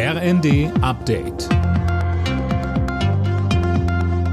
[0.00, 1.48] RND Update.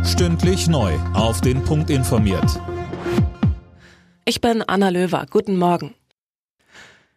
[0.05, 0.93] Stündlich neu.
[1.15, 2.61] Auf den Punkt informiert.
[4.25, 5.25] Ich bin Anna Löwer.
[5.28, 5.96] Guten Morgen.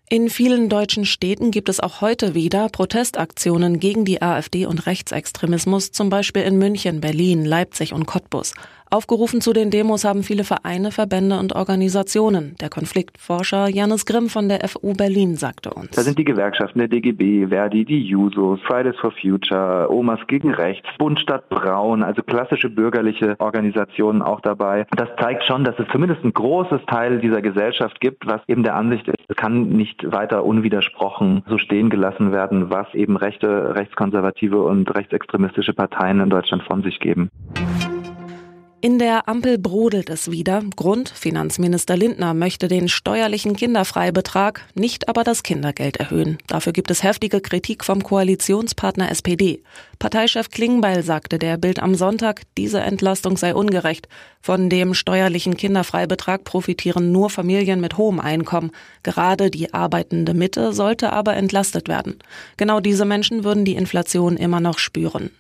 [0.08, 5.92] In vielen deutschen Städten gibt es auch heute wieder Protestaktionen gegen die AfD und Rechtsextremismus,
[5.92, 8.54] zum Beispiel in München, Berlin, Leipzig und Cottbus.
[8.90, 12.56] Aufgerufen zu den Demos haben viele Vereine, Verbände und Organisationen.
[12.60, 15.90] Der Konfliktforscher Janis Grimm von der FU Berlin sagte uns.
[15.90, 20.88] Da sind die Gewerkschaften der DGB, Verdi, die Jusos, Fridays for Future, Omas gegen Rechts,
[20.98, 24.87] Bund Stadt Braun, also klassische bürgerliche Organisationen auch dabei.
[24.96, 28.74] Das zeigt schon, dass es zumindest ein großes Teil dieser Gesellschaft gibt, was eben der
[28.74, 34.62] Ansicht ist, es kann nicht weiter unwidersprochen so stehen gelassen werden, was eben rechte, rechtskonservative
[34.62, 37.30] und rechtsextremistische Parteien in Deutschland von sich geben.
[38.80, 40.62] In der Ampel brodelt es wieder.
[40.77, 46.38] Grund, Finanzminister Lindner möchte den steuerlichen Kinderfreibetrag, nicht aber das Kindergeld erhöhen.
[46.46, 49.64] Dafür gibt es heftige Kritik vom Koalitionspartner SPD.
[49.98, 54.07] Parteichef Klingbeil sagte der Bild am Sonntag, diese Entlastung sei ungerecht.
[54.40, 58.70] Von dem steuerlichen Kinderfreibetrag profitieren nur Familien mit hohem Einkommen.
[59.02, 62.20] Gerade die arbeitende Mitte sollte aber entlastet werden.
[62.57, 65.32] Genau diese Menschen würden die Inflation immer noch spüren.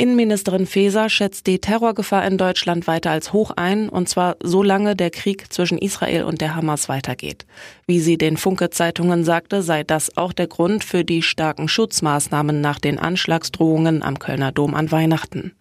[0.00, 5.10] Innenministerin Faeser schätzt die Terrorgefahr in Deutschland weiter als hoch ein, und zwar solange der
[5.10, 7.44] Krieg zwischen Israel und der Hamas weitergeht.
[7.86, 12.78] Wie sie den Funke-Zeitungen sagte, sei das auch der Grund für die starken Schutzmaßnahmen nach
[12.78, 15.52] den Anschlagsdrohungen am Kölner Dom an Weihnachten.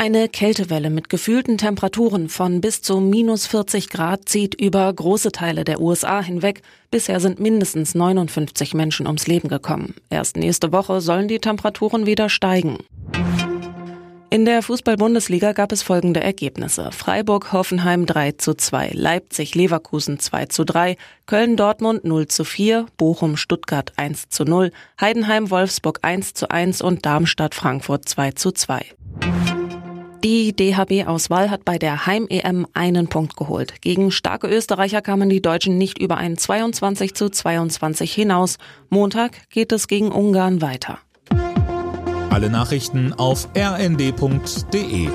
[0.00, 5.64] Eine Kältewelle mit gefühlten Temperaturen von bis zu minus 40 Grad zieht über große Teile
[5.64, 6.62] der USA hinweg.
[6.92, 9.96] Bisher sind mindestens 59 Menschen ums Leben gekommen.
[10.08, 12.78] Erst nächste Woche sollen die Temperaturen wieder steigen.
[14.30, 16.90] In der Fußball-Bundesliga gab es folgende Ergebnisse.
[16.92, 22.86] Freiburg, Hoffenheim 3 zu 2, Leipzig, Leverkusen 2 zu 3, Köln, Dortmund 0 zu 4,
[22.98, 28.52] Bochum, Stuttgart 1 zu 0, Heidenheim, Wolfsburg 1 zu 1 und Darmstadt, Frankfurt 2 zu
[28.52, 28.84] 2.
[30.24, 33.80] Die DHB-Auswahl hat bei der Heim-EM einen Punkt geholt.
[33.80, 38.58] Gegen starke Österreicher kamen die Deutschen nicht über ein 22 zu 22 hinaus.
[38.90, 40.98] Montag geht es gegen Ungarn weiter.
[42.30, 45.08] Alle Nachrichten auf rnd.de